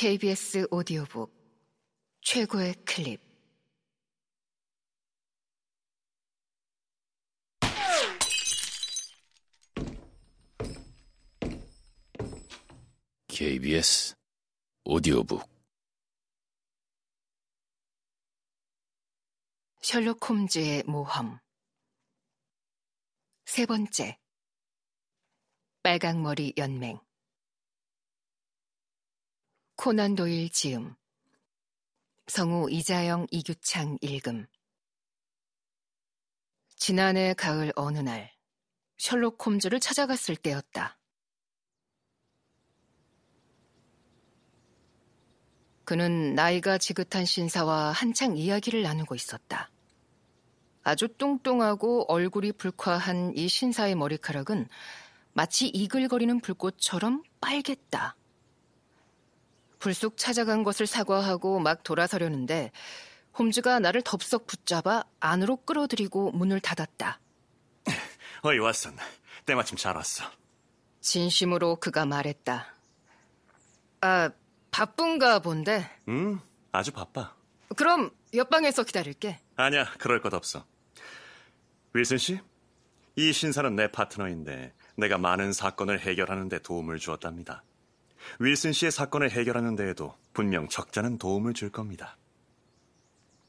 [0.00, 1.34] KBS 오디오북
[2.20, 3.20] 최고의 클립.
[13.26, 14.14] KBS
[14.84, 15.42] 오디오북.
[19.80, 21.40] 셜록 홈즈의 모험.
[23.46, 24.16] 세 번째.
[25.82, 27.07] 빨강머리 연맹
[29.80, 30.96] 코난 도일 지음
[32.26, 34.48] 성우 이자영 이규창 읽음
[36.74, 38.32] 지난해 가을 어느 날
[38.96, 40.98] 셜록 홈즈를 찾아갔을 때였다.
[45.84, 49.70] 그는 나이가 지긋한 신사와 한창 이야기를 나누고 있었다.
[50.82, 54.68] 아주 뚱뚱하고 얼굴이 불쾌한 이 신사의 머리카락은
[55.34, 58.18] 마치 이글거리는 불꽃처럼 빨갰다.
[59.78, 62.72] 불쑥 찾아간 것을 사과하고 막 돌아서려는데
[63.38, 67.20] 홈즈가 나를 덥석 붙잡아 안으로 끌어들이고 문을 닫았다.
[68.42, 68.96] 어이 왓슨,
[69.46, 70.24] 때마침 잘 왔어.
[71.00, 72.74] 진심으로 그가 말했다.
[74.00, 74.30] 아,
[74.70, 75.88] 바쁜가 본데.
[76.08, 76.40] 음,
[76.72, 77.34] 아주 바빠.
[77.76, 79.40] 그럼 옆방에서 기다릴게.
[79.56, 80.64] 아니야, 그럴 것 없어.
[81.94, 82.40] 윌슨 씨,
[83.16, 87.62] 이 신사는 내 파트너인데 내가 많은 사건을 해결하는 데 도움을 주었답니다.
[88.38, 92.16] 윌슨 씨의 사건을 해결하는 데에도 분명 적잖은 도움을 줄 겁니다.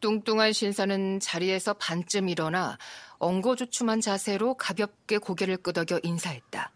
[0.00, 2.76] 뚱뚱한 신사는 자리에서 반쯤 일어나
[3.18, 6.72] 엉거주춤한 자세로 가볍게 고개를 끄덕여 인사했다.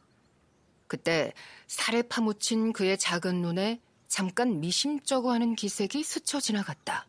[0.87, 1.33] 그때
[1.67, 7.09] 살에 파묻힌 그의 작은 눈에 잠깐 미심쩍어 하는 기색이 스쳐 지나갔다.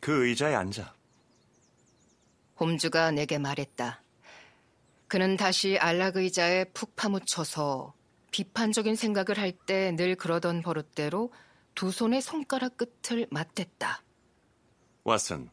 [0.00, 0.94] 그 의자에 앉아.
[2.60, 4.02] 홈즈가 내게 말했다.
[5.08, 7.95] 그는 다시 안락 의자에 푹 파묻혀서
[8.36, 11.32] 비판적인 생각을 할 때 늘 그러던 버릇대로
[11.74, 14.02] 두 손의 손가락 끝을 맞댔다.
[15.04, 15.48] 왓슨,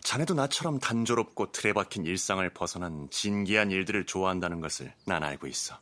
[0.00, 5.78] 자네도 나처럼 단조롭고 틀에 박힌 일상을 벗어난 진기한 일들을 좋아한다는 것을 난 알고 있어.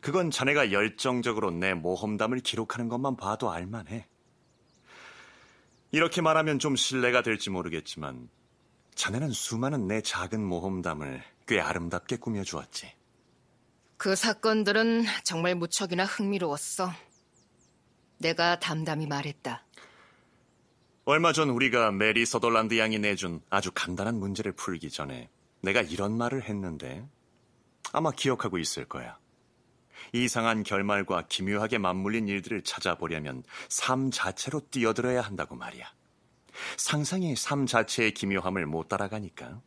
[0.00, 4.06] 그건 자네가 열정적으로 내 모험담을 기록하는 것만 봐도 알만해.
[5.90, 8.28] 이렇게 말하면 좀 신뢰가 될지 모르겠지만
[8.94, 12.92] 자네는 수많은 내 작은 모험담을 꽤 아름답게 꾸며주었지.
[13.96, 16.90] 그 사건들은 정말 무척이나 흥미로웠어.
[18.18, 19.64] 내가 담담히 말했다.
[21.06, 25.28] 얼마 전 우리가 메리 서덜란드 양이 내준 아주 간단한 문제를 풀기 전에
[25.60, 27.06] 내가 이런 말을 했는데
[27.92, 29.18] 아마 기억하고 있을 거야.
[30.12, 35.86] 이상한 결말과 기묘하게 맞물린 일들을 찾아보려면 삶 자체로 뛰어들어야 한다고 말이야.
[36.76, 39.60] 상상이 삶 자체의 기묘함을 못 따라가니까.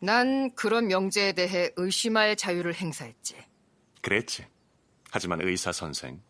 [0.00, 3.36] 난 그런 명제에 대해 의심할 자유를 행사했지.
[4.02, 4.46] 그랬지.
[5.10, 6.20] 하지만 의사 선생,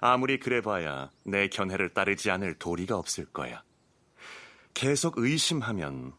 [0.00, 3.62] 아무리 그래봐야 내 견해를 따르지 않을 도리가 없을 거야.
[4.74, 6.12] 계속 의심하면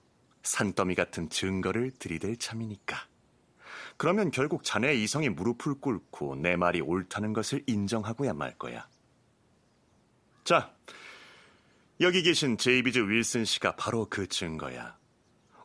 [0.44, 2.98] 산더미 같은 증거를 들이댈 참이니까.
[3.98, 8.88] 그러면 결국 자네의 이성이 무릎을 꿇고 내 말이 옳다는 것을 인정하고야 말 거야.
[10.44, 10.74] 자,
[12.00, 14.98] 여기 계신 제이비즈 윌슨 씨가 바로 그 증거야.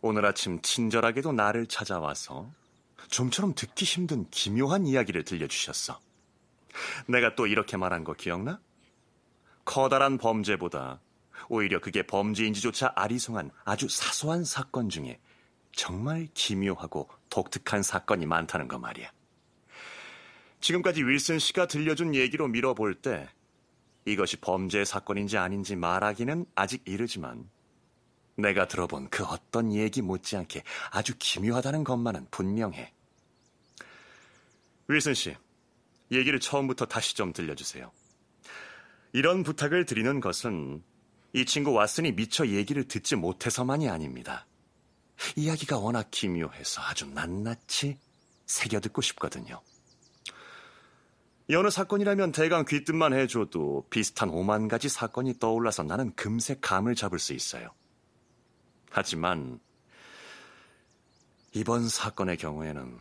[0.01, 2.51] 오늘 아침 친절하게도 나를 찾아와서
[3.13, 6.01] 좀처럼 듣기 힘든 기묘한 이야기를 들려주셨어.
[7.07, 8.59] 내가 또 이렇게 말한 거 기억나?
[9.65, 11.01] 커다란 범죄보다
[11.49, 15.21] 오히려 그게 범죄인지조차 아리송한 아주 사소한 사건 중에
[15.73, 19.13] 정말 기묘하고 독특한 사건이 많다는 거 말이야.
[20.61, 23.29] 지금까지 윌슨 씨가 들려준 얘기로 밀어볼 때
[24.07, 27.51] 이것이 범죄 사건인지 아닌지 말하기는 아직 이르지만
[28.37, 32.93] 내가 들어본 그 어떤 얘기 못지않게 아주 기묘하다는 것만은 분명해.
[34.89, 35.37] 윌슨 씨,
[36.11, 37.91] 얘기를 처음부터 다시 좀 들려주세요.
[39.13, 40.83] 이런 부탁을 드리는 것은
[41.33, 44.47] 이 친구 왓슨이 미처 얘기를 듣지 못해서만이 아닙니다.
[45.37, 47.99] 이야기가 워낙 기묘해서 아주 낱낱이
[48.47, 49.61] 새겨듣고 싶거든요.
[51.51, 57.33] 여느 사건이라면 대강 귀뜻만 해줘도 비슷한 오만 가지 사건이 떠올라서 나는 금세 감을 잡을 수
[57.33, 57.71] 있어요.
[58.91, 59.59] 하지만
[61.53, 62.99] 이번 사건의 경우에는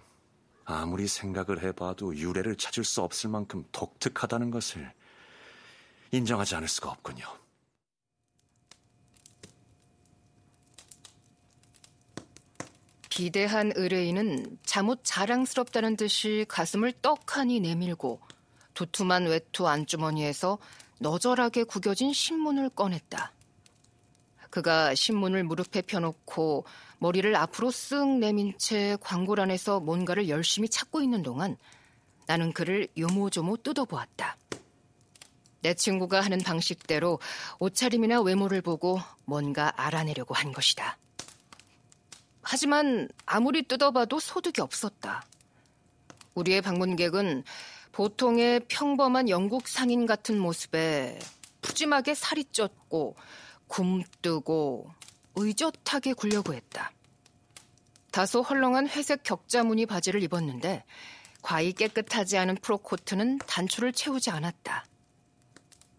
[0.65, 4.91] 아무리 생각을 해봐도 유래를 찾을 수 없을 만큼 독특하다는 것을
[6.11, 7.25] 인정하지 않을 수가 없군요.
[13.09, 18.19] 비대한 의뢰인은 잠옷 자랑스럽다는 듯이 가슴을 떡하니 내밀고
[18.73, 20.57] 두툼한 외투 안주머니에서
[20.99, 23.33] 너절하게 구겨진 신문을 꺼냈다.
[24.51, 26.65] 그가 신문을 무릎에 펴놓고
[26.99, 31.57] 머리를 앞으로 쓱 내민 채 광고란에서 뭔가를 열심히 찾고 있는 동안
[32.27, 34.37] 나는 그를 요모조모 뜯어보았다.
[35.61, 37.19] 내 친구가 하는 방식대로
[37.59, 40.97] 옷차림이나 외모를 보고 뭔가 알아내려고 한 것이다.
[42.41, 45.23] 하지만 아무리 뜯어봐도 소득이 없었다.
[46.33, 47.43] 우리의 방문객은
[47.91, 51.19] 보통의 평범한 영국 상인 같은 모습에
[51.61, 53.15] 푸짐하게 살이 쪘고
[53.71, 54.91] 굼뜨고
[55.35, 56.91] 의젓하게 굴려고 했다.
[58.11, 60.83] 다소 헐렁한 회색 격자 무늬 바지를 입었는데
[61.41, 64.85] 과히 깨끗하지 않은 프로코트는 단추를 채우지 않았다.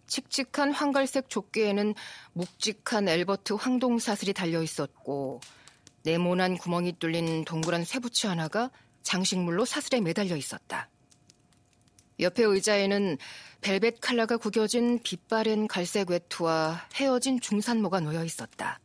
[0.06, 1.94] 칙칙한 황갈색 조끼에는
[2.34, 5.40] 묵직한 엘버트 황동 사슬이 달려 있었고
[6.02, 8.70] 네모난 구멍이 뚫린 동그란 쇠붙이 하나가
[9.02, 10.90] 장식물로 사슬에 매달려 있었다.
[12.20, 13.18] 옆에 의자에는
[13.60, 18.78] 벨벳 칼라가 구겨진 빛바랜 갈색 외투와 헤어진 중산모가 놓여 있었다.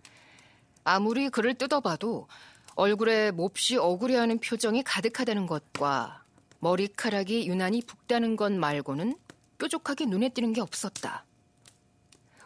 [0.83, 2.27] 아무리 그를 뜯어봐도
[2.75, 6.23] 얼굴에 몹시 억울해하는 표정이 가득하다는 것과
[6.59, 9.17] 머리카락이 유난히 붓다는 것 말고는
[9.57, 11.25] 뾰족하게 눈에 띄는 게 없었다.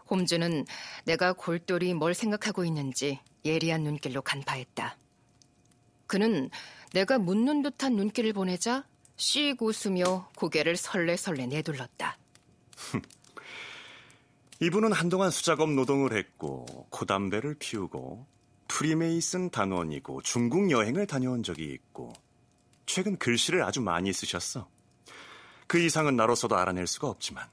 [0.10, 0.66] 홈즈는
[1.06, 4.98] 내가 골똘히 뭘 생각하고 있는지 예리한 눈길로 간파했다.
[6.08, 6.50] 그는
[6.94, 8.86] 내가 묻는 듯한 눈길을 보내자
[9.22, 12.18] 씩 웃으며 고개를 설레설레 내둘렀다.
[14.60, 18.26] 이분은 한동안 수작업 노동을 했고 코담배를 피우고
[18.68, 22.14] 프리메이슨 단원이고 중국 여행을 다녀온 적이 있고
[22.88, 24.68] 최근 글씨를 아주 많이 쓰셨어.
[25.68, 27.48] 그 이상은 나로서도 알아낼 수가 없지만.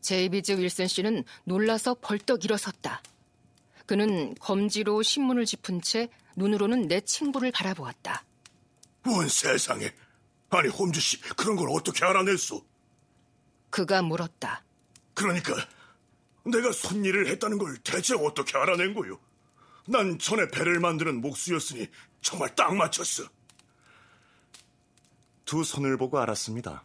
[0.00, 3.02] 제이비즈 윌슨 씨는 놀라서 벌떡 일어섰다.
[3.84, 8.24] 그는 검지로 신문을 짚은 채 눈으로는 내 친구를 바라보았다.
[9.06, 9.92] 원 세상에.
[10.56, 12.64] 아니, 홈즈 씨, 그런 걸 어떻게 알아냈소?
[13.70, 14.64] 그가 물었다.
[15.14, 15.54] 그러니까
[16.44, 19.18] 내가 손일을 했다는 걸 대체 어떻게 알아낸 거요?
[19.86, 21.88] 난 전에 배를 만드는 목수였으니
[22.20, 23.24] 정말 딱 맞췄어.
[25.44, 26.84] 두 손을 보고 알았습니다.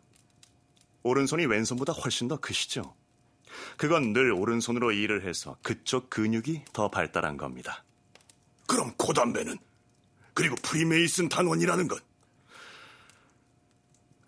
[1.04, 2.95] 오른손이 왼손보다 훨씬 더 크시죠?
[3.77, 7.83] 그건 늘 오른손으로 일을 해서 그쪽 근육이 더 발달한 겁니다.
[8.68, 9.57] 그럼 고담배는?
[10.33, 12.00] 그리고 프리메이슨 단원이라는 건?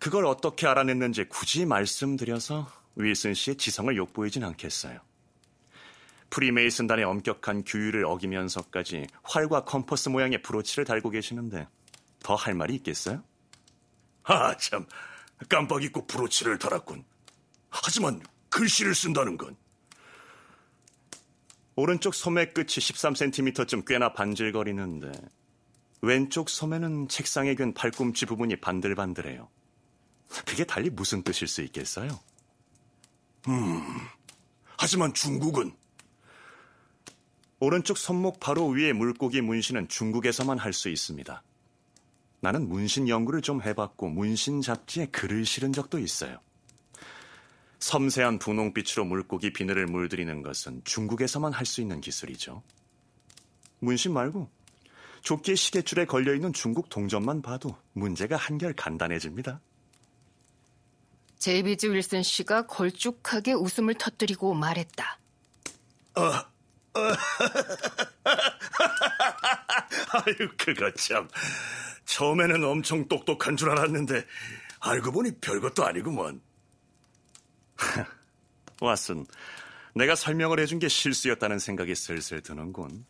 [0.02, 4.98] 그걸 어떻게 알아냈는지 굳이 말씀드려서 윌슨 씨의 지성을 욕보이진 않겠어요.
[6.28, 11.68] 프리메이슨단의 엄격한 규율을 어기면서까지 활과 컴퍼스 모양의 브로치를 달고 계시는데
[12.18, 13.22] 더 할 말이 있겠어요?
[14.24, 14.86] 아, 참.
[15.48, 17.04] 깜빡 잊고 브로치를 달았군.
[17.70, 19.56] 하지만 글씨를 쓴다는 건
[21.76, 25.12] 오른쪽 소매 끝이 13cm쯤 꽤나 반질거리는데
[26.00, 29.48] 왼쪽 소매는 책상에 근 팔꿈치 부분이 반들반들해요.
[30.46, 32.18] 그게 달리 무슨 뜻일 수 있겠어요?
[33.48, 33.82] 음,
[34.78, 35.72] 하지만 중국은
[37.60, 41.42] 오른쪽 손목 바로 위에 물고기 문신은 중국에서만 할 수 있습니다.
[42.40, 46.40] 나는 문신 연구를 좀 해봤고 문신 잡지에 글을 실은 적도 있어요.
[47.78, 52.62] 섬세한 분홍빛으로 물고기 비늘을 물들이는 것은 중국에서만 할 수 있는 기술이죠.
[53.78, 54.50] 문신 말고
[55.22, 59.60] 조끼 시계줄에 걸려있는 중국 동전만 봐도 문제가 한결 간단해집니다.
[61.42, 65.18] 제이비즈 윌슨 씨가 걸쭉하게 웃음을 터뜨리고 말했다.
[66.14, 66.46] 아,
[66.94, 66.96] 아,
[70.24, 71.28] 아유, 그거 참.
[72.04, 74.24] 처음에는 엄청 똑똑한 줄 알았는데
[74.78, 76.40] 알고 보니 별것도 아니구먼.
[78.78, 79.26] 왓슨,
[79.96, 83.04] 내가 설명을 해준 게 실수였다는 생각이 슬슬 드는군.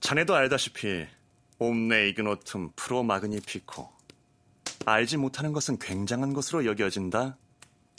[0.00, 1.06] 자네도 알다시피
[1.58, 3.99] 옴네 이그노툼 프로 마그니피코
[4.86, 7.36] 알지 못하는 것은 굉장한 것으로 여겨진다.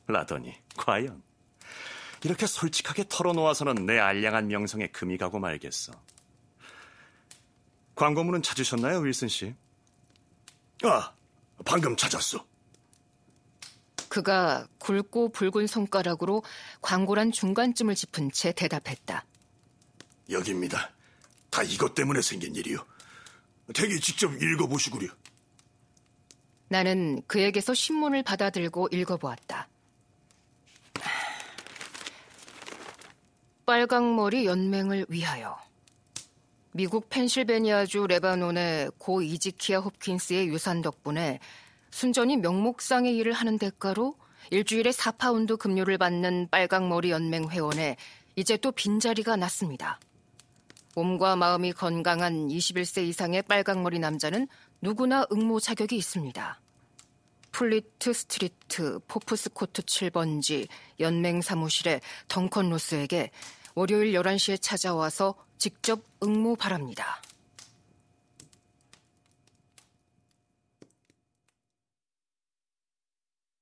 [0.07, 1.21] 라더니 과연
[2.23, 5.93] 이렇게 솔직하게 털어놓아서는 내 알량한 명성에 금이 가고 말겠어.
[7.95, 9.53] 광고문은 찾으셨나요, 윌슨 씨?
[10.83, 11.13] 아,
[11.65, 12.45] 방금 찾았어.
[14.09, 16.43] 그가 굵고 붉은 손가락으로
[16.81, 19.25] 광고란 중간쯤을 짚은 채 대답했다.
[20.29, 20.91] 여기입니다.
[21.49, 22.85] 다 이것 때문에 생긴 일이요.
[23.73, 25.07] 되게 직접 읽어보시구려.
[26.71, 29.67] 나는 그에게서 신문을 받아들고 읽어보았다.
[33.65, 35.57] 빨강머리 연맹을 위하여
[36.71, 41.39] 미국 펜실베니아주 레바논의 고 이지키아 홉킨스의 유산 덕분에
[41.89, 44.15] 순전히 명목상의 일을 하는 대가로
[44.49, 47.97] 일주일에 4파운드 급료를 받는 빨강머리 연맹 회원에
[48.37, 49.99] 이제 또 빈자리가 났습니다.
[50.95, 54.47] 몸과 마음이 건강한 21세 이상의 빨강머리 남자는
[54.81, 56.60] 누구나 응모 자격이 있습니다.
[57.51, 60.67] 플리트 스트리트 포프스코트 7번지
[60.99, 63.31] 연맹 사무실의 덩컨 로스에게
[63.75, 67.21] 월요일 11시에 찾아와서 직접 응모 바랍니다.